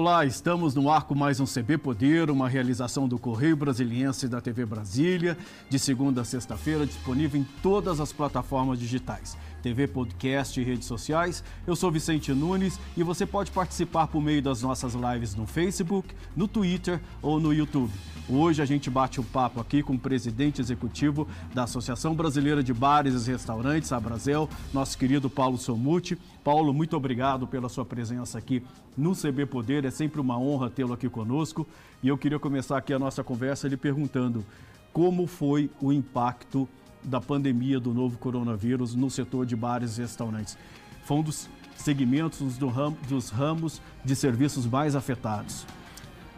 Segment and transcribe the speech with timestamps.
[0.00, 4.40] Olá, estamos no ar com mais um CB Poder, uma realização do Correio Brasiliense da
[4.40, 5.36] TV Brasília,
[5.68, 9.36] de segunda a sexta-feira, disponível em todas as plataformas digitais.
[9.60, 11.42] TV, podcast e redes sociais.
[11.66, 16.14] Eu sou Vicente Nunes e você pode participar por meio das nossas lives no Facebook,
[16.36, 17.90] no Twitter ou no YouTube.
[18.28, 22.74] Hoje a gente bate um papo aqui com o presidente executivo da Associação Brasileira de
[22.74, 26.16] Bares e Restaurantes, a Brasel, nosso querido Paulo Somuti.
[26.48, 28.62] Paulo, muito obrigado pela sua presença aqui
[28.96, 29.84] no CB Poder.
[29.84, 31.66] É sempre uma honra tê-lo aqui conosco.
[32.02, 34.42] E eu queria começar aqui a nossa conversa lhe perguntando
[34.90, 36.66] como foi o impacto
[37.04, 40.56] da pandemia do novo coronavírus no setor de bares e restaurantes.
[41.04, 45.66] Foi um dos segmentos do ram, dos ramos de serviços mais afetados.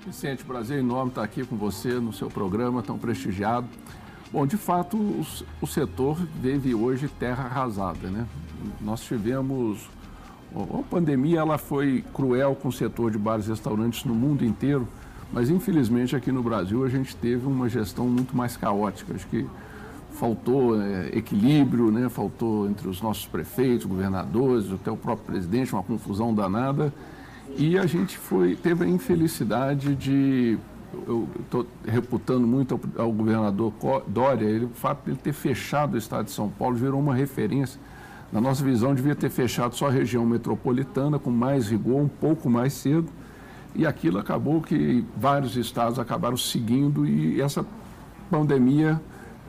[0.05, 3.69] Vicente, prazer enorme estar aqui com você no seu programa tão prestigiado.
[4.33, 5.25] Bom, de fato, o,
[5.61, 8.27] o setor vive hoje terra arrasada, né?
[8.81, 9.89] Nós tivemos
[10.55, 14.87] a pandemia ela foi cruel com o setor de bares e restaurantes no mundo inteiro,
[15.33, 19.15] mas infelizmente aqui no Brasil a gente teve uma gestão muito mais caótica.
[19.15, 19.47] Acho que
[20.13, 22.09] faltou é, equilíbrio, né?
[22.09, 26.93] faltou entre os nossos prefeitos, governadores, até o próprio presidente, uma confusão danada.
[27.57, 30.59] E a gente foi, teve a infelicidade de.
[31.07, 33.73] Eu estou reputando muito ao, governador
[34.09, 37.15] Dória, ele, o fato de ele ter fechado o estado de São Paulo virou uma
[37.15, 37.81] referência.
[38.33, 42.49] Na nossa visão, devia ter fechado só a região metropolitana, com mais rigor, um pouco
[42.49, 43.09] mais cedo.
[43.75, 47.65] E aquilo acabou que vários estados acabaram seguindo e essa
[48.31, 49.01] pandemia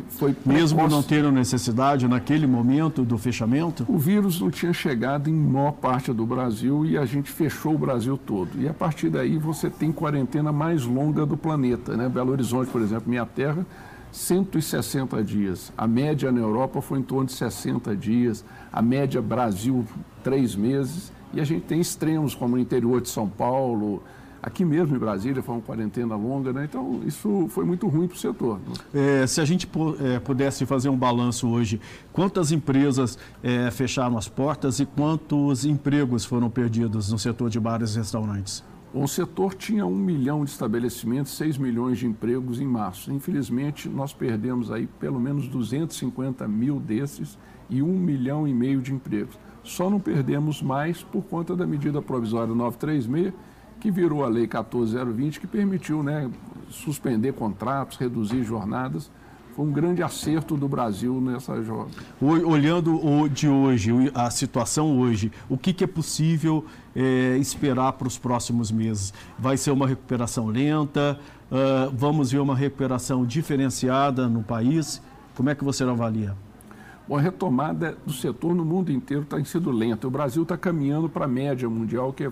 [0.09, 3.85] foi Mesmo não tendo necessidade naquele momento do fechamento?
[3.87, 7.77] O vírus não tinha chegado em maior parte do Brasil e a gente fechou o
[7.77, 8.49] Brasil todo.
[8.59, 11.95] E a partir daí você tem quarentena mais longa do planeta.
[11.95, 12.09] Né?
[12.09, 13.65] Belo Horizonte, por exemplo, minha terra,
[14.11, 15.71] 160 dias.
[15.77, 18.43] A média na Europa foi em torno de 60 dias.
[18.71, 19.85] A média Brasil,
[20.23, 21.11] três meses.
[21.33, 24.03] E a gente tem extremos, como no interior de São Paulo,
[24.43, 26.65] Aqui mesmo em Brasília foi uma quarentena longa, né?
[26.65, 28.59] então isso foi muito ruim para o setor.
[28.59, 29.21] Né?
[29.21, 31.79] É, se a gente é, pudesse fazer um balanço hoje,
[32.11, 37.93] quantas empresas é, fecharam as portas e quantos empregos foram perdidos no setor de bares
[37.93, 38.63] e restaurantes?
[38.93, 43.09] O setor tinha um milhão de estabelecimentos, 6 milhões de empregos em março.
[43.11, 47.37] Infelizmente, nós perdemos aí pelo menos 250 mil desses
[47.69, 49.39] e um milhão e meio de empregos.
[49.63, 53.33] Só não perdemos mais por conta da medida provisória 936
[53.79, 56.29] que virou a Lei 14020, que permitiu né,
[56.69, 59.09] suspender contratos, reduzir jornadas.
[59.61, 61.91] Foi um grande acerto do Brasil nessa jogada.
[62.19, 68.07] Olhando o de hoje, a situação hoje, o que, que é possível é, esperar para
[68.07, 69.13] os próximos meses?
[69.37, 71.19] Vai ser uma recuperação lenta?
[71.51, 74.99] Uh, vamos ver uma recuperação diferenciada no país?
[75.35, 76.35] Como é que você avalia?
[77.07, 80.07] Bom, a retomada do setor no mundo inteiro está sendo lenta.
[80.07, 82.31] O Brasil está caminhando para a média mundial, que é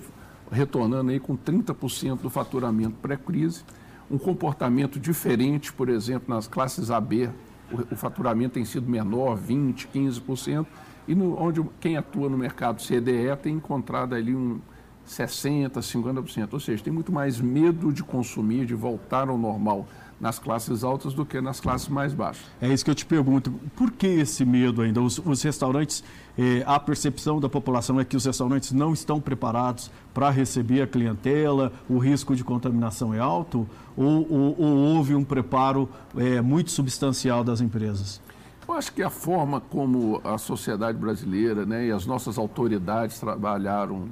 [0.52, 3.64] retornando aí com 30% do faturamento pré-crise,
[4.10, 7.30] um comportamento diferente, por exemplo, nas classes AB,
[7.72, 10.66] o, o faturamento tem sido menor, 20%, 15%,
[11.08, 14.60] e no, onde quem atua no mercado CDE tem encontrado ali um
[15.08, 19.88] 60%, 50%, ou seja, tem muito mais medo de consumir, de voltar ao normal
[20.20, 22.46] nas classes altas do que nas classes mais baixas.
[22.62, 23.52] É isso que eu te pergunto.
[23.76, 25.02] Por que esse medo ainda?
[25.02, 26.04] Os, os restaurantes,
[26.38, 30.88] eh, a percepção da população é que os restaurantes não estão preparados para receber a
[30.88, 35.88] clientela, o risco de contaminação é alto ou, ou, ou houve um preparo
[36.18, 38.22] eh, muito substancial das empresas?
[38.68, 44.08] Eu acho que a forma como a sociedade brasileira né, e as nossas autoridades trabalharam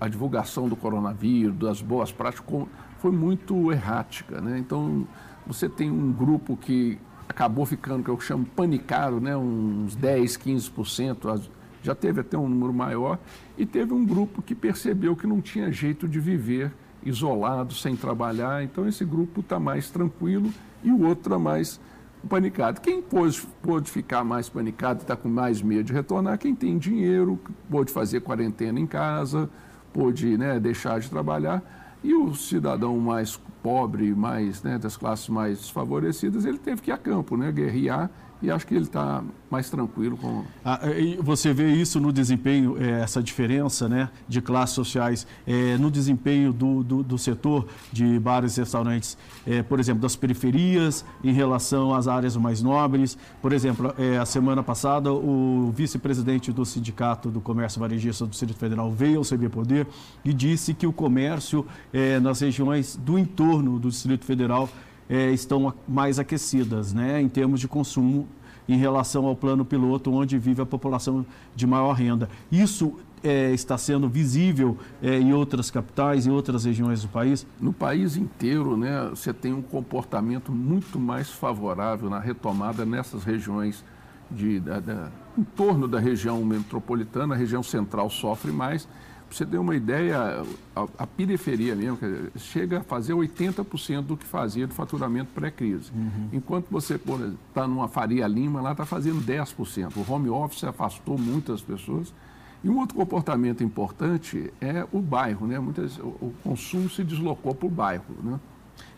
[0.00, 2.66] a divulgação do coronavírus, das boas práticas,
[2.98, 4.40] foi muito errática.
[4.40, 4.58] Né?
[4.58, 5.06] Então,
[5.46, 9.36] você tem um grupo que acabou ficando, que eu chamo panicado, né?
[9.36, 11.40] uns 10, 15%,
[11.82, 13.18] já teve até um número maior,
[13.56, 16.72] e teve um grupo que percebeu que não tinha jeito de viver
[17.04, 20.50] isolado, sem trabalhar, então esse grupo está mais tranquilo
[20.82, 21.80] e o outro está mais
[22.28, 22.80] panicado.
[22.80, 27.38] Quem pôde, pôde ficar mais panicado, está com mais medo de retornar, quem tem dinheiro,
[27.70, 29.48] pôde fazer quarentena em casa,
[29.92, 31.62] pôde né, deixar de trabalhar,
[32.02, 36.94] e o cidadão mais pobre, mais né, das classes mais desfavorecidas, ele teve que ir
[36.94, 38.10] a campo, né, guerrear
[38.42, 40.44] e acho que ele está mais tranquilo com.
[40.64, 40.80] Ah,
[41.20, 46.52] você vê isso no desempenho, é, essa diferença né, de classes sociais, é, no desempenho
[46.52, 49.16] do, do, do, setor de bares e restaurantes,
[49.46, 53.16] é, por exemplo, das periferias em relação às áreas mais nobres.
[53.40, 58.58] Por exemplo, é, a semana passada, o vice-presidente do Sindicato do Comércio Varejista do Distrito
[58.58, 59.86] Federal veio ao CB Poder
[60.24, 64.68] e disse que o comércio é, nas regiões do entorno do Distrito Federal
[65.08, 68.26] é, estão mais aquecidas, né, em termos de consumo
[68.68, 71.24] em relação ao plano piloto, onde vive a população
[71.54, 72.28] de maior renda.
[72.50, 77.46] Isso é, está sendo visível é, em outras capitais, em outras regiões do país?
[77.60, 83.84] No país inteiro, né, você tem um comportamento muito mais favorável na retomada nessas regiões
[84.30, 88.88] de, da, da, em torno da região metropolitana, a região central sofre mais
[89.28, 90.44] para você ter uma ideia,
[90.74, 91.98] a, a periferia mesmo
[92.36, 95.90] chega a fazer 80% do que fazia do faturamento pré-crise.
[95.94, 96.28] Uhum.
[96.32, 99.92] Enquanto você está numa Faria Lima, lá está fazendo 10%.
[99.96, 102.14] O home office afastou muitas pessoas.
[102.62, 105.58] E um outro comportamento importante é o bairro, né?
[105.58, 108.40] Muitas, o, o consumo se deslocou para o bairro, né?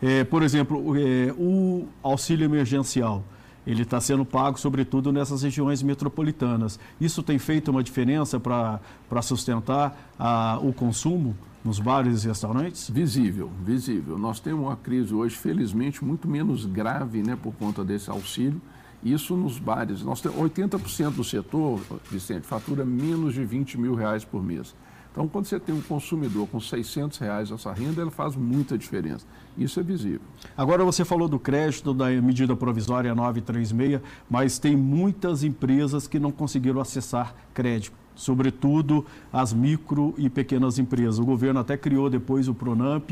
[0.00, 3.24] É, por exemplo, é, o auxílio emergencial
[3.68, 6.80] ele está sendo pago, sobretudo, nessas regiões metropolitanas.
[6.98, 8.80] Isso tem feito uma diferença para
[9.20, 12.88] sustentar a, o consumo nos bares e restaurantes?
[12.88, 14.18] Visível, visível.
[14.18, 18.58] Nós temos uma crise hoje, felizmente, muito menos grave né, por conta desse auxílio.
[19.04, 20.02] Isso nos bares.
[20.02, 21.78] Nós temos 80% do setor,
[22.10, 24.74] Vicente, fatura menos de 20 mil reais por mês.
[25.10, 29.26] Então, quando você tem um consumidor com 600 reais essa renda, ela faz muita diferença.
[29.56, 30.20] Isso é visível.
[30.56, 34.00] Agora, você falou do crédito da medida provisória 936,
[34.30, 41.20] mas tem muitas empresas que não conseguiram acessar crédito sobretudo as micro e pequenas empresas.
[41.20, 43.08] O governo até criou depois o Pronamp,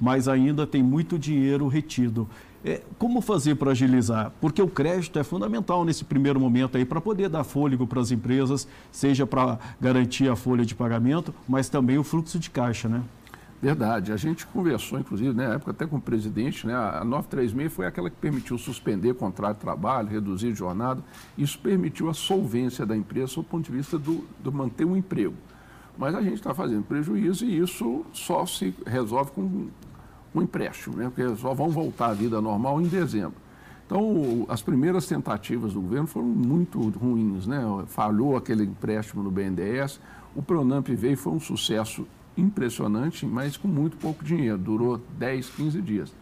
[0.00, 2.28] mas ainda tem muito dinheiro retido.
[2.64, 4.32] É, como fazer para agilizar?
[4.40, 8.10] Porque o crédito é fundamental nesse primeiro momento aí para poder dar fôlego para as
[8.10, 13.02] empresas, seja para garantir a folha de pagamento, mas também o fluxo de caixa, né?
[13.60, 14.12] Verdade.
[14.12, 16.74] A gente conversou, inclusive, na época até com o presidente, né?
[16.74, 21.02] A 936 foi aquela que permitiu suspender contrato de trabalho, reduzir jornada.
[21.36, 25.34] Isso permitiu a solvência da empresa do ponto de vista do, do manter um emprego.
[25.96, 29.68] Mas a gente está fazendo prejuízo e isso só se resolve com
[30.34, 31.10] um empréstimo, né?
[31.14, 33.36] Porque só vão voltar à vida normal em dezembro.
[33.86, 37.62] Então, as primeiras tentativas do governo foram muito ruins, né?
[37.86, 39.98] Falhou aquele empréstimo no BNDES,
[40.36, 44.58] o Pronamp veio foi um sucesso impressionante, mas com muito pouco dinheiro.
[44.58, 46.14] Durou 10, 15 dias.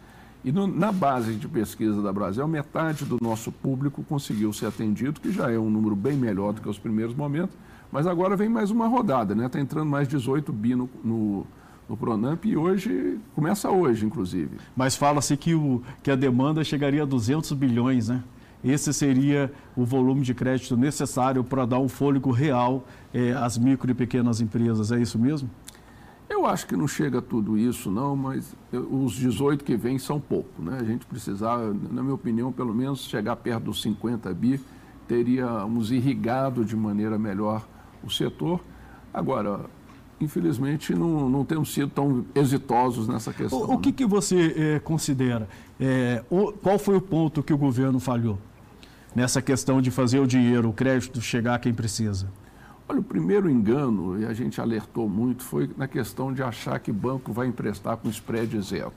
[0.43, 5.19] E no, na base de pesquisa da Brasil, metade do nosso público conseguiu ser atendido,
[5.19, 7.55] que já é um número bem melhor do que os primeiros momentos.
[7.91, 9.45] Mas agora vem mais uma rodada, né?
[9.45, 11.45] Está entrando mais 18 bi no, no,
[11.87, 14.57] no Pronamp e hoje, começa hoje, inclusive.
[14.75, 18.23] Mas fala-se que, o, que a demanda chegaria a 200 bilhões, né?
[18.63, 23.89] Esse seria o volume de crédito necessário para dar um fôlego real eh, às micro
[23.89, 25.49] e pequenas empresas, é isso mesmo?
[26.29, 30.19] Eu acho que não chega a tudo isso, não, mas os 18 que vêm são
[30.19, 30.61] pouco.
[30.61, 30.77] Né?
[30.79, 34.59] A gente precisava, na minha opinião, pelo menos chegar perto dos 50 bi,
[35.07, 37.65] teríamos irrigado de maneira melhor
[38.03, 38.59] o setor.
[39.13, 39.61] Agora,
[40.19, 43.59] infelizmente, não, não temos sido tão exitosos nessa questão.
[43.59, 43.95] O, o que, né?
[43.97, 45.47] que você eh, considera?
[45.79, 48.37] Eh, o, qual foi o ponto que o governo falhou
[49.15, 52.27] nessa questão de fazer o dinheiro, o crédito chegar a quem precisa?
[52.89, 56.91] Olha, o primeiro engano, e a gente alertou muito, foi na questão de achar que
[56.91, 58.93] banco vai emprestar com spread zero.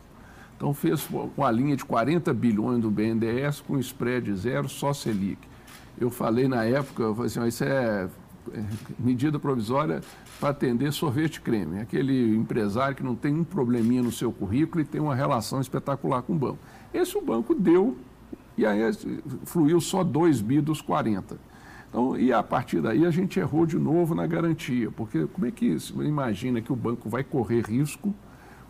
[0.57, 5.39] Então fez uma linha de 40 bilhões do BNDES com spread zero, só Selic.
[5.99, 8.09] Eu falei na época, eu falei assim, isso é,
[8.55, 8.65] é
[8.99, 10.03] medida provisória
[10.41, 11.81] para atender sorvete creme.
[11.81, 16.23] Aquele empresário que não tem um probleminha no seu currículo e tem uma relação espetacular
[16.23, 16.59] com o banco.
[16.93, 17.97] Esse o banco deu
[18.57, 18.81] e aí
[19.45, 21.39] fluiu só 2 bi dos 40.
[21.89, 25.51] Então, e a partir daí a gente errou de novo na garantia, porque como é
[25.51, 28.15] que você imagina que o banco vai correr risco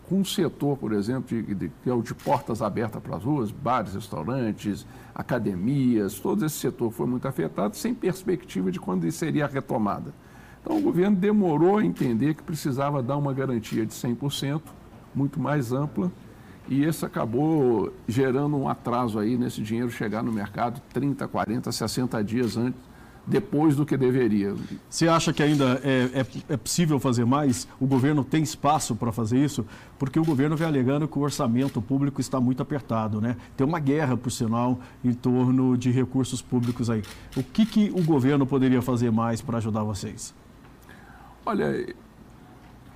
[0.09, 3.23] com um setor, por exemplo, de, de, que é o de portas abertas para as
[3.23, 4.85] ruas, bares, restaurantes,
[5.15, 10.13] academias, todo esse setor foi muito afetado, sem perspectiva de quando seria a retomada.
[10.61, 14.61] Então, o governo demorou a entender que precisava dar uma garantia de 100%,
[15.13, 16.11] muito mais ampla,
[16.69, 22.23] e isso acabou gerando um atraso aí nesse dinheiro chegar no mercado 30, 40, 60
[22.23, 22.91] dias antes
[23.25, 24.55] depois do que deveria.
[24.89, 27.67] Você acha que ainda é, é, é possível fazer mais?
[27.79, 29.65] O governo tem espaço para fazer isso?
[29.99, 33.37] Porque o governo vem alegando que o orçamento público está muito apertado, né?
[33.55, 37.03] Tem uma guerra, por sinal, em torno de recursos públicos aí.
[37.35, 40.33] O que, que o governo poderia fazer mais para ajudar vocês?
[41.45, 41.95] Olha,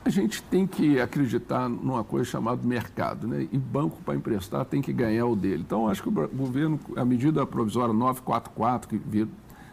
[0.05, 3.47] a gente tem que acreditar numa coisa chamada mercado, né?
[3.51, 5.63] E banco para emprestar tem que ganhar o dele.
[5.65, 9.27] Então, acho que o governo, a medida provisória 944, que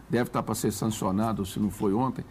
[0.09, 2.25] deve estar para ser sancionada, se não foi ontem,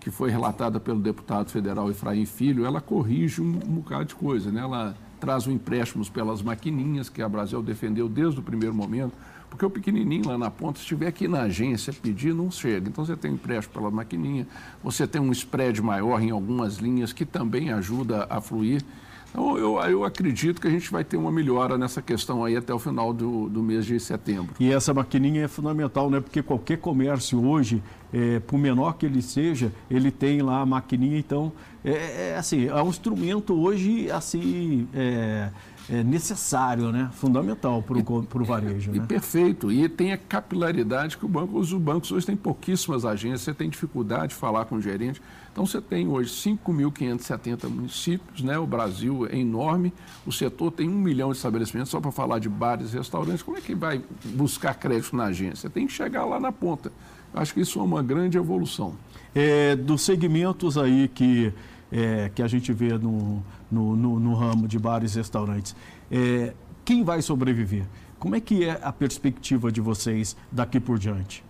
[0.00, 4.50] que foi relatada pelo deputado federal Efraim Filho, ela corrige um, um bocado de coisa,
[4.50, 4.62] né?
[4.62, 9.12] Ela traz o empréstimos pelas maquininhas, que a Brasil defendeu desde o primeiro momento,
[9.52, 12.88] porque o pequenininho lá na ponta, se estiver aqui na agência pedir, não chega.
[12.88, 14.46] Então você tem um empréstimo pela maquininha,
[14.82, 18.82] você tem um spread maior em algumas linhas que também ajuda a fluir.
[19.30, 22.72] Então, eu, eu acredito que a gente vai ter uma melhora nessa questão aí até
[22.72, 24.54] o final do, do mês de setembro.
[24.58, 26.20] E essa maquininha é fundamental, né?
[26.20, 27.82] Porque qualquer comércio hoje,
[28.12, 31.50] é, por menor que ele seja, ele tem lá a maquininha, então,
[31.82, 35.50] é, é assim, é um instrumento hoje, assim, é,
[35.92, 37.10] é necessário, né?
[37.12, 37.98] fundamental para
[38.42, 38.94] o varejo.
[38.94, 39.04] E né?
[39.06, 39.70] perfeito.
[39.70, 43.68] E tem a capilaridade que o banco, os bancos hoje têm pouquíssimas agências, você tem
[43.68, 45.20] dificuldade de falar com o gerente.
[45.52, 48.58] Então você tem hoje 5.570 municípios, né?
[48.58, 49.92] o Brasil é enorme,
[50.26, 53.58] o setor tem um milhão de estabelecimentos, só para falar de bares e restaurantes, como
[53.58, 55.68] é que vai buscar crédito na agência?
[55.68, 56.90] Tem que chegar lá na ponta.
[57.34, 58.94] Acho que isso é uma grande evolução.
[59.34, 61.52] É, dos segmentos aí que
[61.92, 65.74] é, que a gente vê no, no, no, no, ramo de bares e restaurantes.
[66.10, 67.86] É, quem vai sobreviver?
[68.18, 71.44] Como é que é a perspectiva de vocês daqui por diante?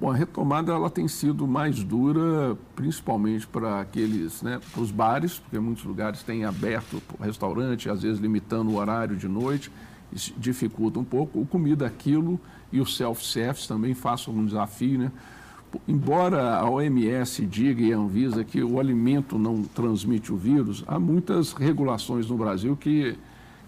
[0.00, 5.38] Bom, a retomada ela tem sido mais dura, principalmente para aqueles, né, para os bares,
[5.38, 9.70] porque muitos lugares têm aberto restaurante, às vezes limitando o horário de noite,
[10.12, 11.40] isso dificulta um pouco.
[11.40, 12.40] O comida aquilo
[12.72, 15.12] e o self-service também façam um desafio, né?
[15.86, 20.98] Embora a OMS diga e a Anvisa que o alimento não transmite o vírus, há
[20.98, 23.16] muitas regulações no Brasil que,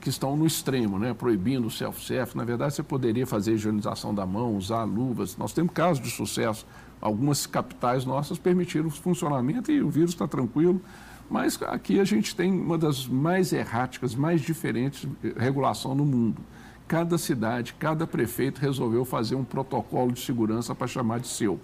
[0.00, 1.14] que estão no extremo, né?
[1.14, 2.36] proibindo o self-service.
[2.36, 5.36] Na verdade, você poderia fazer higienização da mão, usar luvas.
[5.36, 6.66] Nós temos casos de sucesso.
[7.00, 10.80] Algumas capitais nossas permitiram o funcionamento e o vírus está tranquilo.
[11.30, 16.40] Mas aqui a gente tem uma das mais erráticas, mais diferentes regulação no mundo.
[16.86, 21.58] Cada cidade, cada prefeito resolveu fazer um protocolo de segurança para chamar de seu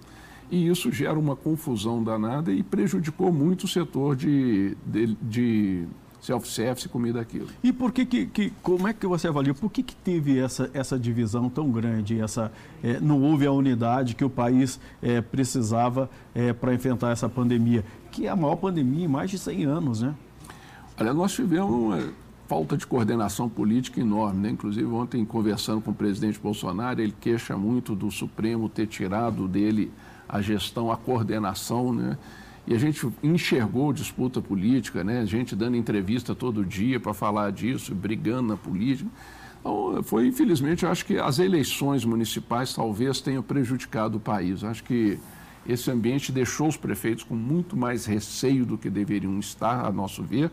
[0.53, 5.87] e isso gera uma confusão danada e prejudicou muito o setor de, de, de
[6.21, 7.47] self-service, comida aquilo.
[7.63, 10.69] E por que, que, que, como é que você avalia, por que, que teve essa,
[10.71, 12.51] essa divisão tão grande, essa,
[12.83, 17.83] é, não houve a unidade que o país é, precisava é, para enfrentar essa pandemia,
[18.11, 20.13] que é a maior pandemia em mais de 100 anos, né?
[20.99, 21.99] Olha, nós tivemos uma
[22.47, 24.49] falta de coordenação política enorme, né?
[24.51, 29.91] Inclusive ontem conversando com o presidente Bolsonaro, ele queixa muito do Supremo ter tirado dele
[30.27, 32.17] a gestão, a coordenação, né?
[32.65, 35.25] E a gente enxergou disputa política, né?
[35.25, 39.09] Gente dando entrevista todo dia para falar disso, brigando na política.
[39.59, 44.63] Então, foi, infelizmente, eu acho que as eleições municipais talvez tenham prejudicado o país.
[44.63, 45.19] Acho que
[45.67, 50.23] esse ambiente deixou os prefeitos com muito mais receio do que deveriam estar, a nosso
[50.23, 50.51] ver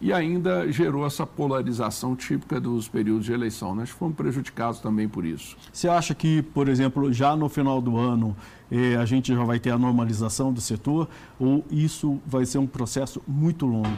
[0.00, 3.74] e ainda gerou essa polarização típica dos períodos de eleição.
[3.74, 5.56] Nós fomos prejudicados também por isso.
[5.72, 8.36] Você acha que, por exemplo, já no final do ano
[8.70, 12.66] eh, a gente já vai ter a normalização do setor ou isso vai ser um
[12.66, 13.88] processo muito longo?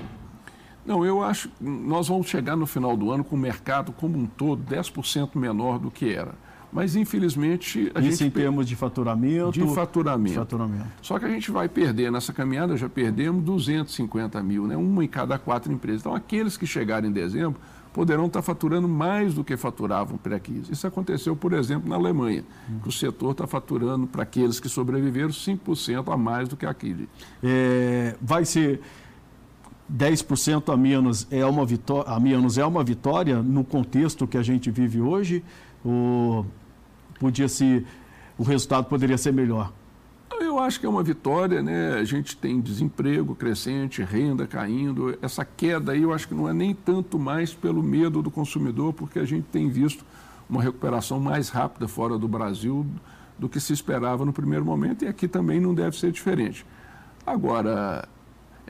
[0.85, 4.19] Não, eu acho que nós vamos chegar no final do ano com o mercado como
[4.19, 6.35] um todo 10% menor do que era.
[6.73, 8.25] Mas, infelizmente, a Isso gente...
[8.25, 9.53] em termos de faturamento?
[9.53, 10.31] De faturamento.
[10.31, 10.87] de faturamento.
[11.03, 14.77] Só que a gente vai perder nessa caminhada, já perdemos 250 mil, né?
[14.77, 16.03] uma em cada quatro empresas.
[16.03, 17.61] Então, aqueles que chegarem em dezembro
[17.93, 20.73] poderão estar faturando mais do que faturavam pré-crise.
[20.73, 22.45] Isso aconteceu, por exemplo, na Alemanha,
[22.83, 27.09] que o setor está faturando, para aqueles que sobreviveram, 5% a mais do que aquele.
[27.43, 28.81] É, vai ser
[29.93, 34.43] 10% a menos é uma vitória, a menos é uma vitória no contexto que a
[34.43, 35.43] gente vive hoje?
[35.85, 36.47] Ou
[37.21, 37.87] podia se
[38.37, 39.73] o resultado poderia ser melhor?
[40.41, 41.99] Eu acho que é uma vitória, né?
[41.99, 45.17] A gente tem desemprego crescente, renda caindo.
[45.21, 48.95] Essa queda aí eu acho que não é nem tanto mais pelo medo do consumidor,
[48.95, 50.05] porque a gente tem visto
[50.49, 52.87] uma recuperação mais rápida fora do Brasil
[53.39, 56.67] do que se esperava no primeiro momento e aqui também não deve ser diferente.
[57.25, 58.09] Agora,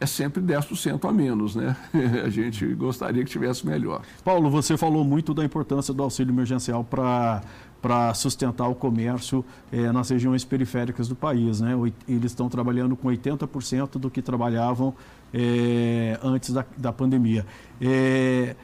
[0.00, 1.76] é sempre 10% a menos, né?
[2.24, 4.02] A gente gostaria que tivesse melhor.
[4.24, 7.42] Paulo, você falou muito da importância do auxílio emergencial para
[7.80, 11.60] para sustentar o comércio é, nas regiões periféricas do país.
[11.60, 11.74] Né?
[12.08, 14.94] Eles estão trabalhando com 80% do que trabalhavam
[15.32, 17.46] é, antes da, da pandemia.
[17.80, 18.54] É,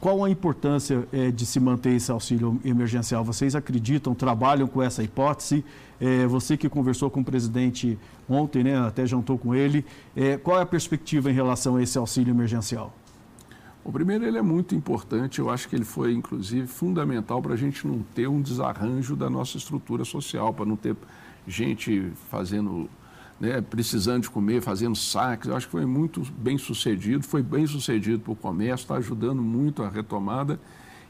[0.00, 3.24] qual a importância de se manter esse auxílio emergencial?
[3.24, 5.64] Vocês acreditam, trabalham com essa hipótese?
[6.28, 7.98] você que conversou com o presidente
[8.28, 9.84] ontem, né, até jantou com ele,
[10.44, 12.94] qual é a perspectiva em relação a esse auxílio emergencial?
[13.84, 17.56] O primeiro, ele é muito importante, eu acho que ele foi, inclusive, fundamental para a
[17.56, 20.94] gente não ter um desarranjo da nossa estrutura social, para não ter
[21.46, 22.88] gente fazendo,
[23.40, 25.48] né, precisando de comer, fazendo saques.
[25.48, 29.40] Eu acho que foi muito bem sucedido, foi bem sucedido para o comércio, está ajudando
[29.40, 30.60] muito a retomada.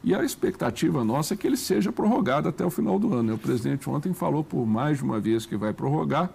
[0.04, 3.34] E a expectativa nossa é que ele seja prorrogado até o final do ano.
[3.34, 6.30] O presidente ontem falou por mais de uma vez que vai prorrogar,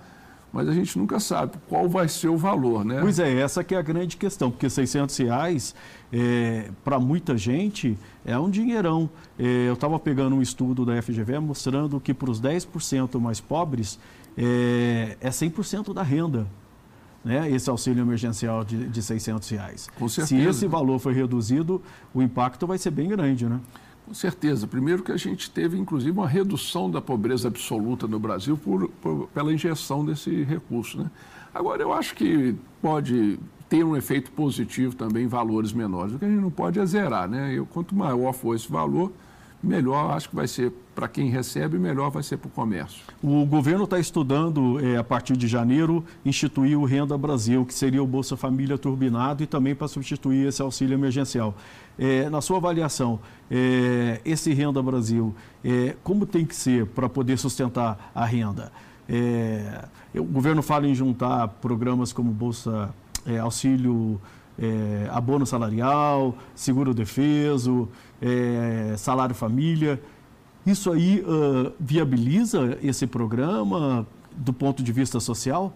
[0.54, 3.00] mas a gente nunca sabe qual vai ser o valor, né?
[3.02, 5.74] Pois é, essa que é a grande questão, porque 600 reais,
[6.12, 9.10] é, para muita gente, é um dinheirão.
[9.38, 14.00] É, eu estava pegando um estudo da FGV mostrando que para os 10% mais pobres,
[14.38, 16.48] é, é 100% da renda.
[17.26, 19.90] né, esse auxílio emergencial de, de 600 reais.
[19.98, 20.44] Com certeza.
[20.44, 21.82] Se esse valor for reduzido,
[22.14, 23.60] o impacto vai ser bem grande, né?
[24.06, 24.68] Com certeza.
[24.68, 29.28] Primeiro que a gente teve, inclusive, uma redução da pobreza absoluta no Brasil por, por,
[29.34, 30.98] pela injeção desse recurso.
[31.00, 31.10] Né?
[31.54, 36.14] Agora, eu acho que pode ter um efeito positivo também em valores menores.
[36.14, 37.30] O que a gente não pode é zerar.
[37.30, 37.54] Né?
[37.54, 39.12] Eu, quanto maior for esse valor,
[39.64, 43.02] melhor acho que vai ser para quem recebe, melhor vai ser para o comércio.
[43.24, 48.04] O governo está estudando, é, a partir de janeiro, instituir o Renda Brasil, que seria
[48.04, 51.56] o Bolsa Família turbinado e também para substituir esse auxílio emergencial.
[51.98, 53.20] É, na sua avaliação,
[53.52, 58.72] é, esse Renda Brasil, é, como tem que ser para poder sustentar a renda?
[59.08, 59.86] É,
[60.16, 62.94] o governo fala em juntar programas como Bolsa
[63.26, 64.20] é, Auxílio
[64.58, 67.90] é, Abono Salarial, Seguro Defeso,
[68.98, 70.02] Salário Família.
[70.66, 75.74] Isso aí uh, viabiliza esse programa do ponto de vista social?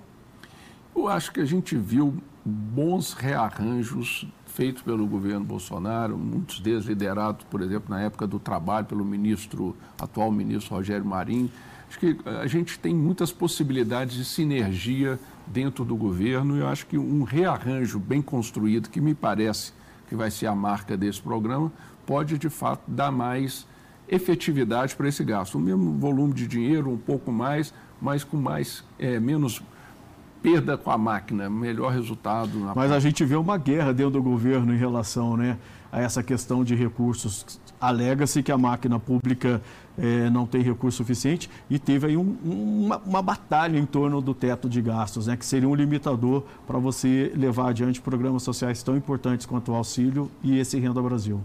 [0.96, 4.26] Eu acho que a gente viu bons rearranjos
[4.58, 9.78] feitos pelo governo Bolsonaro, muitos deles liderados, por exemplo, na época do trabalho pelo ministro,
[10.02, 11.48] atual ministro Rogério Marinho.
[11.88, 16.88] Acho que a gente tem muitas possibilidades de sinergia dentro do governo e eu acho
[16.88, 19.74] que um rearranjo bem construído, que me parece
[20.10, 21.72] que vai ser a marca desse programa,
[22.04, 23.68] pode de fato dar mais
[24.10, 25.56] efetividade para esse gasto.
[25.56, 27.72] O mesmo volume de dinheiro, um pouco mais,
[28.02, 29.62] mas com mais, é, menos
[30.42, 32.72] perda com a máquina, melhor resultado.
[32.76, 35.58] Mas a gente vê uma guerra dentro do governo em relação né,
[35.92, 37.60] a essa questão de recursos.
[37.80, 39.62] Alega-se que a máquina pública
[39.98, 44.34] eh, não tem recurso suficiente e teve aí um, uma, uma, batalha em torno do
[44.34, 48.98] teto de gastos, né, que seria um limitador para você levar adiante programas sociais tão
[48.98, 51.42] importantes quanto o auxílio e esse Renda Brasil.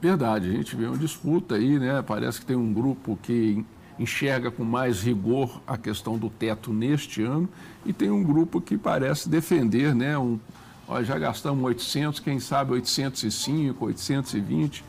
[0.00, 2.00] Verdade, a gente vê uma disputa aí, né?
[2.02, 3.64] Parece que tem um grupo que
[3.98, 7.48] enxerga com mais rigor a questão do teto neste ano
[7.84, 10.38] e tem um grupo que parece defender, né, um,
[10.86, 14.84] ó, já gastamos 800, quem sabe 805, 820.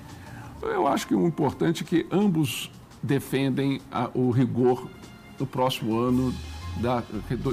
[0.62, 2.70] Eu acho que o importante é que ambos
[3.01, 4.88] defendem a, o rigor
[5.39, 6.34] no próximo ano
[6.77, 7.03] da,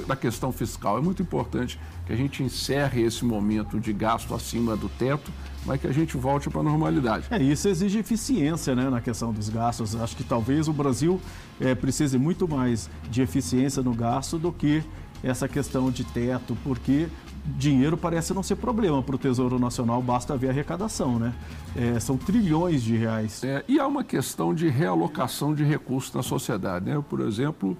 [0.07, 0.97] da questão fiscal.
[0.97, 5.31] É muito importante que a gente encerre esse momento de gasto acima do teto,
[5.65, 7.27] mas que a gente volte para a normalidade.
[7.29, 9.95] É, isso exige eficiência né, na questão dos gastos.
[9.95, 11.19] Acho que talvez o Brasil
[11.59, 14.83] é, precise muito mais de eficiência no gasto do que
[15.23, 17.07] essa questão de teto, porque
[17.45, 21.33] dinheiro parece não ser problema para o Tesouro Nacional, basta ver a arrecadação, né?
[21.75, 23.43] É, são trilhões de reais.
[23.43, 27.03] É, e há uma questão de realocação de recursos na sociedade, né?
[27.09, 27.77] Por exemplo,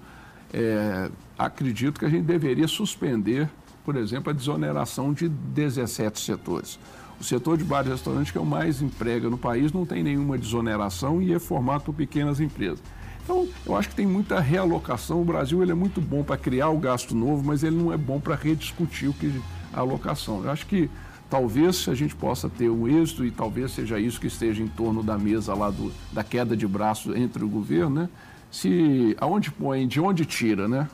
[0.52, 3.48] é, acredito que a gente deveria suspender,
[3.84, 6.78] por exemplo, a desoneração de 17 setores.
[7.20, 10.02] O setor de bar e restaurante, que é o mais emprega no país, não tem
[10.02, 12.80] nenhuma desoneração e é formado por pequenas empresas.
[13.24, 15.20] Então, eu acho que tem muita realocação.
[15.20, 17.96] O Brasil ele é muito bom para criar o gasto novo, mas ele não é
[17.96, 19.30] bom para rediscutir o que
[19.72, 20.44] a alocação.
[20.44, 20.88] Eu acho que
[21.28, 25.02] talvez a gente possa ter um êxito e talvez seja isso que esteja em torno
[25.02, 28.08] da mesa lá do, da queda de braço entre o governo, né?
[28.50, 30.88] Se aonde põe, de onde tira, né?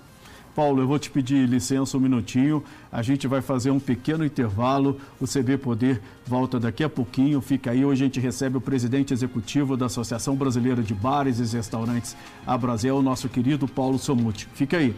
[0.54, 2.62] Paulo, eu vou te pedir licença um minutinho.
[2.90, 5.00] A gente vai fazer um pequeno intervalo.
[5.20, 7.40] O CB Poder volta daqui a pouquinho.
[7.40, 7.84] Fica aí.
[7.84, 12.56] Hoje a gente recebe o presidente executivo da Associação Brasileira de Bares e Restaurantes, a
[12.56, 14.48] Brasil, nosso querido Paulo Somuti.
[14.54, 14.94] Fica aí.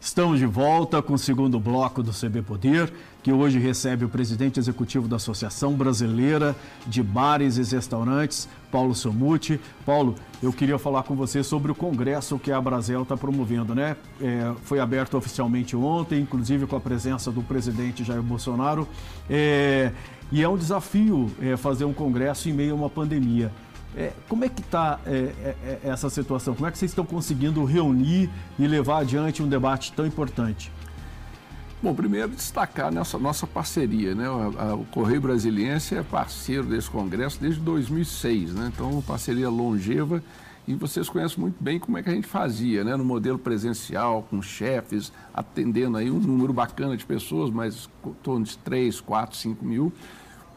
[0.00, 4.58] Estamos de volta com o segundo bloco do CB Poder que hoje recebe o presidente
[4.58, 6.56] executivo da Associação Brasileira
[6.86, 9.60] de Bares e Restaurantes, Paulo Somuti.
[9.84, 13.96] Paulo, eu queria falar com você sobre o congresso que a Brasel está promovendo, né?
[14.20, 18.88] É, foi aberto oficialmente ontem, inclusive com a presença do presidente Jair Bolsonaro.
[19.28, 19.92] É,
[20.32, 23.50] e é um desafio é, fazer um congresso em meio a uma pandemia.
[23.96, 25.10] É, como é que está é,
[25.64, 26.54] é, essa situação?
[26.54, 30.70] Como é que vocês estão conseguindo reunir e levar adiante um debate tão importante?
[31.82, 34.28] Bom, primeiro destacar nessa nossa parceria, né?
[34.28, 38.70] O, Correio Brasiliense é parceiro desse congresso desde 2006, né?
[38.70, 40.22] Então, uma parceria longeva
[40.68, 42.94] e vocês conhecem muito bem como é que a gente fazia, né?
[42.96, 48.44] No modelo presencial, com chefes, atendendo aí um número bacana de pessoas, mas em torno
[48.44, 49.90] de 3, 4, 5 mil,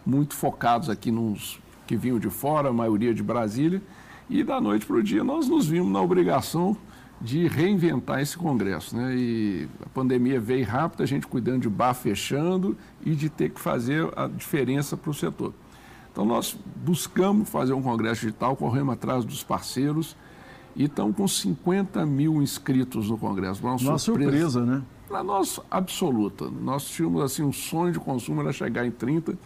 [0.05, 1.57] muito focados aqui nos
[1.87, 3.81] que vinham de fora, a maioria de Brasília.
[4.29, 6.75] E da noite para o dia nós nos vimos na obrigação
[7.23, 8.95] de reinventar esse congresso.
[8.97, 9.15] Né?
[9.15, 13.61] E a pandemia veio rápido, a gente cuidando de bar fechando e de ter que
[13.61, 15.53] fazer a diferença para o setor.
[16.11, 20.17] Então nós buscamos fazer um congresso digital, corremos atrás dos parceiros
[20.75, 23.65] e estamos com 50 mil inscritos no congresso.
[23.65, 24.83] Uma surpresa, surpresa né?
[25.07, 26.49] Para nós, absoluta.
[26.49, 29.37] Nós tínhamos assim um sonho de consumo era chegar em 30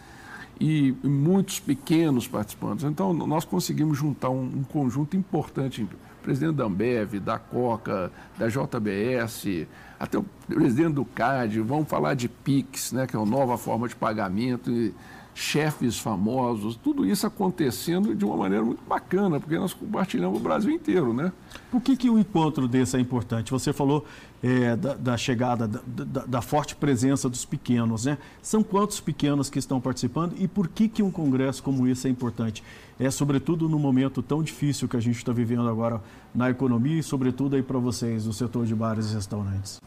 [0.59, 2.85] e muitos pequenos participantes.
[2.85, 5.87] Então, nós conseguimos juntar um, um conjunto importante,
[6.27, 9.65] presidente da Ambev, da Coca, da JBS,
[9.97, 13.87] até o presidente do CAD, vamos falar de PIX, né, que é uma nova forma
[13.87, 14.93] de pagamento, e
[15.33, 20.71] chefes famosos, tudo isso acontecendo de uma maneira muito bacana, porque nós compartilhamos o Brasil
[20.71, 21.31] inteiro, né?
[21.71, 23.51] Por que, que um encontro desse é importante?
[23.51, 24.03] Você falou
[24.41, 28.17] é, da, da, chegada, da, da, forte presença dos pequenos, né?
[28.41, 32.11] São quantos pequenos que estão participando e por que, que um congresso como esse é
[32.11, 32.63] importante?
[32.99, 36.01] É sobretudo no momento tão difícil que a gente está vivendo agora
[36.33, 39.81] na economia e sobretudo aí para vocês, o setor de bares e restaurantes.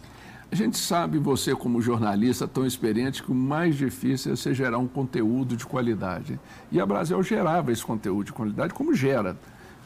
[0.53, 4.79] A gente sabe, você como jornalista tão experiente, que o mais difícil é você gerar
[4.79, 6.41] um conteúdo de qualidade.
[6.73, 9.39] E a Brasil gerava esse conteúdo de qualidade como gera,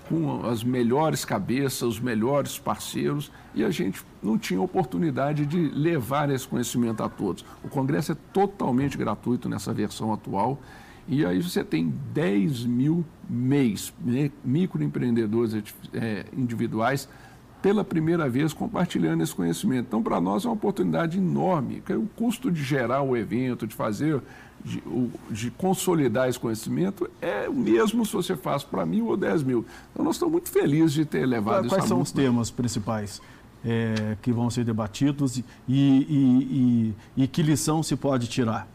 [0.09, 6.31] com as melhores cabeças, os melhores parceiros, e a gente não tinha oportunidade de levar
[6.31, 7.45] esse conhecimento a todos.
[7.63, 10.61] O congresso é totalmente gratuito nessa versão atual,
[11.07, 13.93] e aí você tem 10 mil MEIs,
[14.45, 17.09] microempreendedores é, individuais,
[17.65, 19.87] pela primeira vez compartilhando esse conhecimento.
[19.87, 21.83] Então, para nós é uma oportunidade enorme.
[21.89, 24.21] O custo de gerar o evento, de fazer,
[24.63, 24.83] de,
[25.31, 29.65] de consolidar esse conhecimento é o mesmo se você faz para mil ou dez mil.
[29.91, 33.23] Então, nós estamos muito felizes de ter levado Quais isso Quais são os temas principais
[33.65, 38.69] é, que vão ser debatidos e, e, e, e que lição se pode tirar?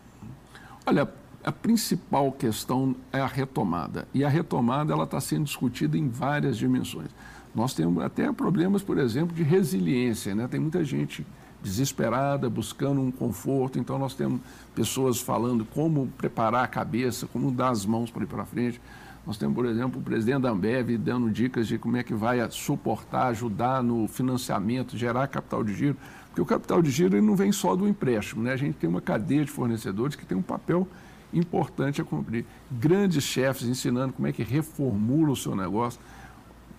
[0.83, 1.07] Olha,
[1.43, 4.07] a principal questão é a retomada.
[4.15, 7.11] E a retomada ela está sendo discutida em várias dimensões.
[7.59, 10.33] Nós temos até problemas, por exemplo, de resiliência.
[10.33, 10.47] Né?
[10.47, 11.27] Tem muita gente
[11.61, 13.77] desesperada, buscando um conforto.
[13.77, 14.39] Então, nós temos
[14.73, 18.79] pessoas falando como preparar a cabeça, como dar as mãos para ir para frente.
[19.27, 22.39] Nós temos, por exemplo, o presidente da Ambev dando dicas de como é que vai
[22.49, 25.97] suportar, ajudar no financiamento, gerar capital de giro.
[26.27, 28.41] Porque o capital de giro ele não vem só do empréstimo.
[28.41, 28.53] Né?
[28.53, 30.87] A gente tem uma cadeia de fornecedores que tem um papel
[31.33, 32.45] importante a cumprir.
[32.71, 35.99] Grandes chefes ensinando como é que reformula o seu negócio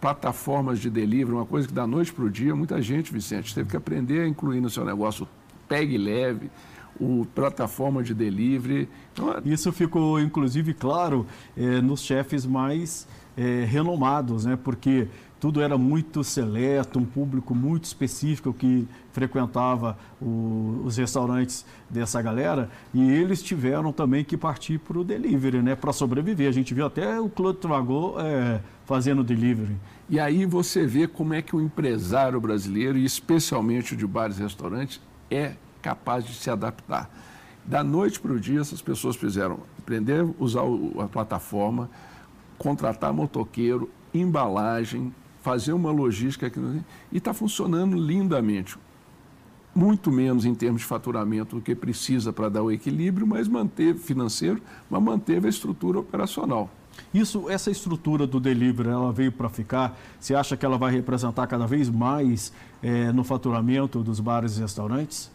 [0.00, 3.68] plataformas de delivery, uma coisa que da noite para o dia, muita gente, Vicente, teve
[3.68, 5.28] que aprender a incluir no seu negócio
[5.68, 6.50] pegue leve,
[6.98, 8.88] o plataforma de delivery.
[9.12, 14.58] Então, é Isso ficou, inclusive, claro é, nos chefes mais é, renomados, né?
[14.62, 15.08] porque
[15.40, 22.68] tudo era muito seleto, um público muito específico que frequentava o, os restaurantes dessa galera
[22.92, 26.46] e eles tiveram também que partir para o delivery, né, para sobreviver.
[26.46, 28.60] A gente viu até o Claude Tragot é,
[28.90, 29.76] fazendo delivery.
[30.08, 34.40] E aí você vê como é que o empresário brasileiro, e especialmente o de bares
[34.40, 35.00] e restaurantes,
[35.30, 37.08] é capaz de se adaptar.
[37.64, 40.62] Da noite para o dia, essas pessoas fizeram aprender a usar
[40.98, 41.88] a plataforma,
[42.58, 46.58] contratar motoqueiro, embalagem, fazer uma logística aqui
[47.12, 48.76] e está funcionando lindamente.
[49.72, 54.00] Muito menos em termos de faturamento do que precisa para dar o equilíbrio, mas manteve
[54.00, 56.68] financeiro, mas manteve a estrutura operacional.
[57.12, 59.98] Isso, essa estrutura do delivery, ela veio para ficar?
[60.18, 64.60] Você acha que ela vai representar cada vez mais é, no faturamento dos bares e
[64.60, 65.30] restaurantes?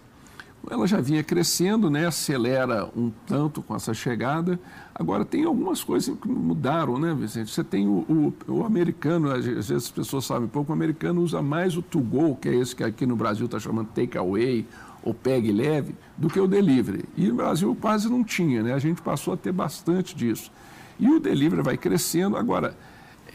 [0.71, 2.07] ela já vinha crescendo, né?
[2.07, 4.59] acelera um tanto com essa chegada.
[4.93, 7.51] Agora, tem algumas coisas que mudaram, né, Vicente?
[7.51, 11.41] Você tem o, o, o americano, às vezes as pessoas sabem pouco, o americano usa
[11.41, 14.65] mais o to-go, que é esse que aqui no Brasil está chamando take-away
[15.03, 17.05] ou pegue leve, do que o delivery.
[17.15, 18.73] E no Brasil quase não tinha, né?
[18.73, 20.51] A gente passou a ter bastante disso.
[20.99, 22.37] E o delivery vai crescendo.
[22.37, 22.75] Agora,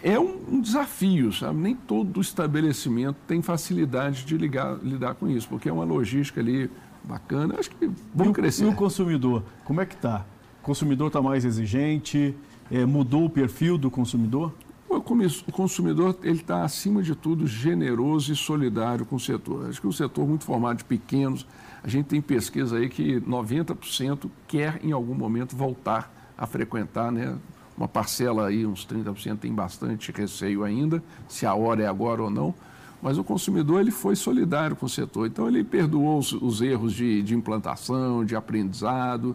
[0.02, 1.58] é um, um, desafio, sabe?
[1.58, 6.70] Nem todo estabelecimento tem facilidade de ligar, lidar com isso, porque é uma logística ali
[7.04, 7.56] bacana.
[7.58, 8.64] Acho que vão crescer.
[8.64, 10.24] E o consumidor, como é que está?
[10.62, 12.34] O consumidor está mais exigente?
[12.70, 14.52] É, mudou o perfil do consumidor?
[14.88, 19.68] O consumidor ele está, acima de tudo, generoso e solidário com o setor.
[19.68, 21.46] Acho que o setor muito formado de pequenos,
[21.82, 27.36] a gente tem pesquisa aí que 90% quer em algum momento voltar a frequentar, né?
[27.76, 32.30] Uma parcela aí, uns 30% tem bastante receio ainda, se a hora é agora ou
[32.30, 32.54] não
[33.02, 35.26] mas o consumidor ele foi solidário com o setor.
[35.26, 39.34] Então, ele perdoou os, os erros de, de, implantação, de aprendizado.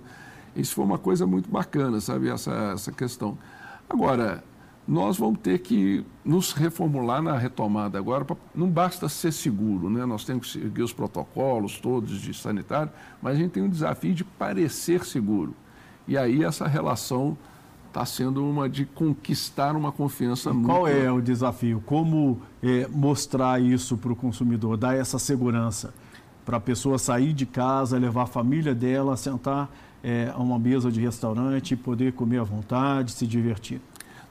[0.55, 3.37] Isso foi uma coisa muito bacana, sabe, essa, essa questão.
[3.89, 4.43] Agora,
[4.87, 8.23] nós vamos ter que nos reformular na retomada agora.
[8.23, 10.05] Pra, não basta ser seguro, né?
[10.05, 12.91] nós temos que seguir os protocolos todos de sanitário,
[13.21, 15.55] mas a gente tem um desafio de parecer seguro.
[16.07, 17.37] E aí essa relação
[17.87, 20.65] está sendo uma de conquistar uma confiança muito.
[20.65, 21.81] Qual é o desafio?
[21.85, 25.93] Como é, mostrar isso para o consumidor, dar essa segurança
[26.45, 29.69] para a pessoa sair de casa, levar a família dela, sentar
[30.03, 33.81] é, a uma mesa de restaurante e poder comer à vontade, se divertir?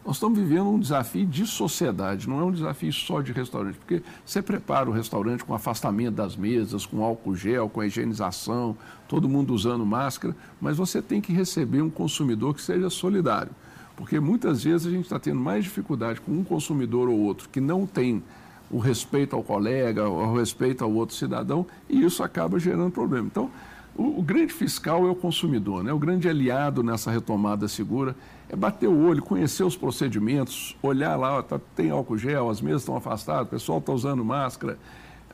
[0.05, 4.03] Nós estamos vivendo um desafio de sociedade, não é um desafio só de restaurante, porque
[4.25, 8.77] você prepara o restaurante com afastamento das mesas, com álcool gel, com higienização,
[9.09, 13.51] todo mundo usando máscara, mas você tem que receber um consumidor que seja solidário.
[13.97, 17.61] Porque muitas vezes a gente está tendo mais dificuldade com um consumidor ou outro que
[17.61, 18.23] não tem
[18.71, 23.27] o respeito ao colega, o respeito ao outro cidadão, e isso acaba gerando problema.
[23.27, 23.51] Então,
[23.97, 25.93] o, grande fiscal é o consumidor, né?
[25.93, 28.17] o grande aliado nessa retomada segura
[28.55, 32.83] é bater o olho, conhecer os procedimentos, olhar lá, tá, tem álcool gel, as mesas
[32.83, 34.79] estão afastadas, o pessoal está usando máscara.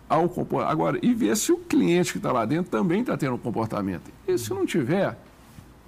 [0.08, 3.38] Álcool, agora, e ver se o cliente que está lá dentro também está tendo um
[3.38, 4.10] comportamento.
[4.26, 5.18] E se não tiver,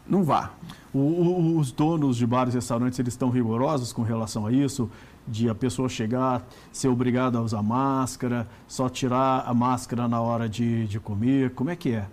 [0.07, 0.53] não vá.
[0.93, 4.91] O, o, os donos de bares e restaurantes, eles estão rigorosos com relação a isso?
[5.27, 10.49] De a pessoa chegar, ser obrigada a usar máscara, só tirar a máscara na hora
[10.49, 11.53] de, de comer?
[11.55, 12.07] Como é que é?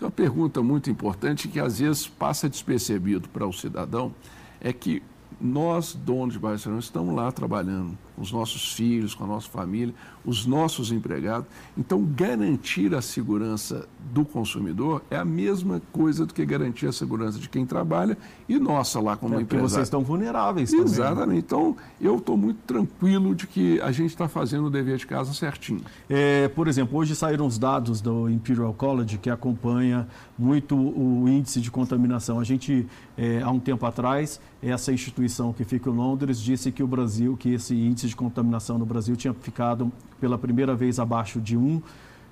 [0.00, 4.12] É uma pergunta muito importante que às vezes passa despercebido para o cidadão,
[4.60, 5.02] é que
[5.40, 9.94] nós, donos de bairros estamos lá trabalhando com os nossos filhos, com a nossa família,
[10.24, 11.46] os nossos empregados.
[11.76, 17.38] Então, garantir a segurança do consumidor é a mesma coisa do que garantir a segurança
[17.38, 18.16] de quem trabalha
[18.48, 19.60] e nossa lá como é empresa.
[19.60, 20.86] Porque vocês estão vulneráveis também.
[20.86, 20.90] Né?
[20.90, 21.38] Exatamente.
[21.38, 25.34] Então, eu estou muito tranquilo de que a gente está fazendo o dever de casa
[25.34, 25.82] certinho.
[26.08, 31.60] É, por exemplo, hoje saíram os dados do Imperial College que acompanha muito o índice
[31.60, 32.40] de contaminação.
[32.40, 36.82] A gente, é, há um tempo atrás, essa instituição que fica em Londres disse que
[36.82, 41.40] o Brasil, que esse índice de contaminação no Brasil tinha ficado pela primeira vez abaixo
[41.40, 41.82] de 1,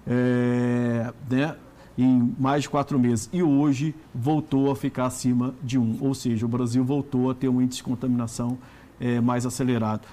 [0.06, 1.56] é, né,
[1.96, 3.28] em mais de quatro meses.
[3.32, 7.48] E hoje voltou a ficar acima de 1, ou seja, o Brasil voltou a ter
[7.48, 8.58] um índice de contaminação
[9.00, 10.06] é, mais acelerado.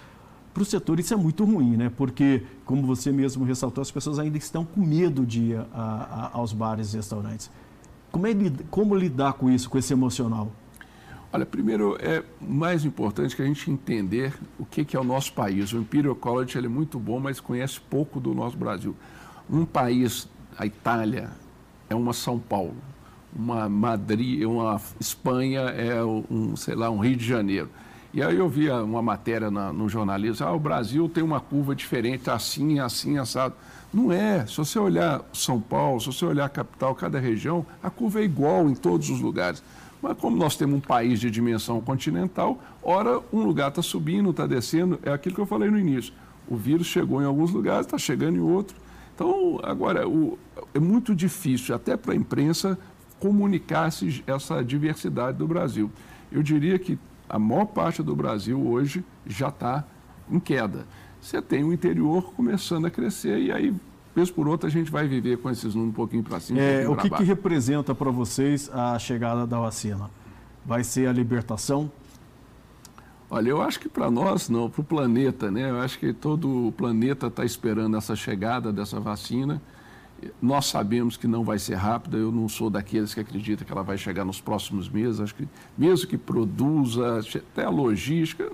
[0.54, 1.90] Para o setor isso é muito ruim, né?
[1.96, 6.30] porque, como você mesmo ressaltou, as pessoas ainda estão com medo de ir a, a,
[6.34, 7.50] aos bares e restaurantes.
[8.12, 8.34] Como, é,
[8.70, 10.52] como lidar com isso, com esse emocional?
[11.34, 15.72] Olha, primeiro é mais importante que a gente entender o que, é o nosso país.
[15.72, 18.94] O Imperial College ele é muito bom, mas conhece pouco do nosso Brasil.
[19.50, 21.30] Um país, a Itália,
[21.90, 22.76] é uma São Paulo.
[23.34, 27.70] Uma Madrid, uma Espanha é um, sei lá, um Rio de Janeiro.
[28.14, 31.74] E aí eu via uma matéria na, no jornalismo, ah, o Brasil tem uma curva
[31.74, 33.56] diferente, assim, assim, assado.
[33.94, 34.46] Não é.
[34.46, 38.24] Se você olhar São Paulo, se você olhar a capital, cada região, a curva é
[38.24, 39.64] igual em todos os lugares.
[40.02, 44.48] Mas como nós temos um país de dimensão continental, ora um lugar está subindo, está
[44.48, 46.14] descendo, é aquilo que eu falei no início.
[46.48, 48.76] O vírus chegou em alguns lugares, está chegando em outros.
[49.14, 50.40] Então, agora, o,
[50.74, 52.78] é muito difícil, até para a imprensa,
[53.20, 53.90] comunicar
[54.26, 55.92] essa diversidade do Brasil.
[56.32, 56.98] Eu diria que
[57.30, 59.86] a maior parte do Brasil hoje já está
[60.30, 60.88] em queda.
[61.22, 63.76] Você tem o interior começando a crescer e aí
[64.16, 66.60] vez por outra a gente vai viver com esses números um pouquinho para cima.
[66.60, 70.10] É, um o que, que representa para vocês a chegada da vacina?
[70.66, 71.92] Vai ser a libertação?
[73.34, 75.70] Olha, eu acho que para nós não, para o planeta, né?
[75.70, 79.62] Eu acho que todo o planeta está esperando essa chegada dessa vacina.
[80.42, 83.84] Nós sabemos que não vai ser rápida, eu não sou daqueles que acreditam que ela
[83.84, 85.22] vai chegar nos próximos meses.
[85.22, 85.48] Acho que,
[85.78, 88.52] mesmo que produza, até a logística,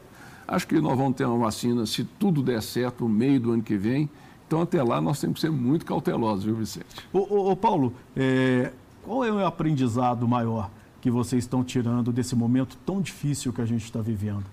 [0.47, 3.63] acho que nós vamos ter uma vacina, se tudo der certo, no meio do ano
[3.63, 4.07] que vem.
[4.47, 6.85] Então, até lá, nós temos que ser muito cautelosos, viu, Vicente?
[7.11, 8.71] Ô, ô, ô Paulo, é,
[9.03, 13.65] qual é o aprendizado maior que vocês estão tirando desse momento tão difícil que a
[13.65, 14.45] gente está vivendo?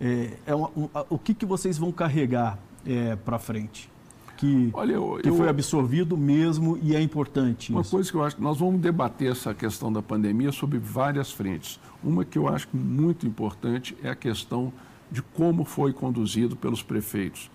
[0.00, 3.88] É, é um, um, o que, que vocês vão carregar é, para frente?
[4.36, 7.92] Que, Olha, eu, que foi absorvido mesmo e é importante Uma isso.
[7.92, 11.78] coisa que eu acho que nós vamos debater essa questão da pandemia sobre várias frentes.
[12.02, 14.72] Uma que eu acho muito importante é a questão
[15.12, 17.51] de como foi conduzido pelos prefeitos.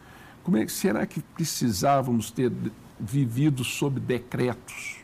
[0.47, 2.49] Como é, será que precisávamos ter
[2.97, 4.95] vivido sob decretos?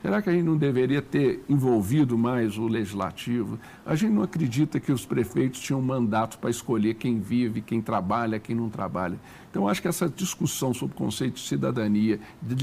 [0.00, 3.58] Será que a gente não deveria ter envolvido mais o legislativo?
[3.84, 8.40] A gente não acredita que os prefeitos tinham mandato para escolher quem vive, quem trabalha,
[8.40, 9.18] quem não trabalha.
[9.50, 12.54] Então, acho que essa discussão sobre o conceito de cidadania, de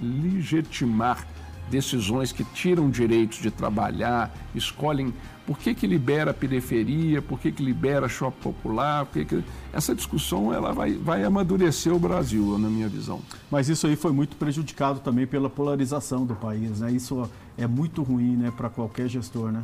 [0.00, 1.26] legitimar
[1.68, 5.12] decisões que tiram direitos de trabalhar, escolhem
[5.46, 9.44] por que, que libera a periferia, por que, que libera shopping popular, por que que...
[9.72, 13.20] essa discussão ela vai, vai amadurecer o Brasil, na minha visão.
[13.50, 16.90] Mas isso aí foi muito prejudicado também pela polarização do país, né?
[16.90, 19.62] Isso é muito ruim né, para qualquer gestor, né?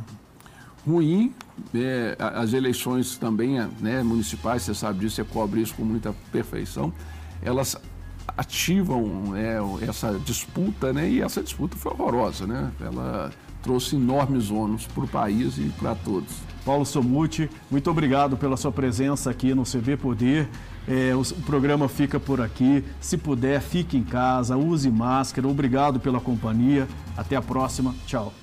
[0.87, 1.33] Ruim,
[1.73, 6.93] é, as eleições também né, municipais, você sabe disso, você cobre isso com muita perfeição,
[7.41, 7.77] elas
[8.37, 11.09] ativam é, essa disputa, né?
[11.09, 12.71] E essa disputa foi horrorosa, né?
[12.81, 13.31] Ela
[13.63, 16.31] trouxe enormes ônus para o país e para todos.
[16.65, 20.47] Paulo Somuti, muito obrigado pela sua presença aqui no CV Poder.
[20.87, 22.83] É, o, o, programa fica por aqui.
[22.99, 25.47] Se puder, fique em casa, use máscara.
[25.47, 26.87] Obrigado pela companhia.
[27.17, 27.95] Até a próxima.
[28.05, 28.33] Tchau.